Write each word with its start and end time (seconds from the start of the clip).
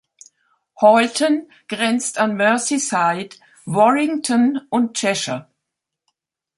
Halton 0.79 1.47
grenzt 1.67 2.17
an 2.17 2.35
Merseyside, 2.35 3.35
Warrington 3.67 4.57
und 4.71 4.95
Cheshire. 4.97 5.47